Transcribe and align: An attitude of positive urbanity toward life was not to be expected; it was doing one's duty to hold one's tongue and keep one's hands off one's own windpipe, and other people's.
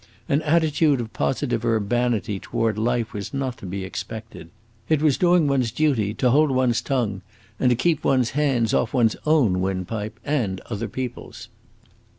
An 0.27 0.41
attitude 0.41 0.99
of 0.99 1.13
positive 1.13 1.63
urbanity 1.63 2.39
toward 2.39 2.75
life 2.79 3.13
was 3.13 3.35
not 3.35 3.59
to 3.59 3.67
be 3.67 3.83
expected; 3.83 4.49
it 4.89 4.99
was 4.99 5.15
doing 5.15 5.45
one's 5.45 5.71
duty 5.71 6.11
to 6.15 6.31
hold 6.31 6.49
one's 6.49 6.81
tongue 6.81 7.21
and 7.59 7.77
keep 7.77 8.03
one's 8.03 8.31
hands 8.31 8.73
off 8.73 8.95
one's 8.95 9.15
own 9.27 9.61
windpipe, 9.61 10.19
and 10.25 10.59
other 10.61 10.87
people's. 10.87 11.49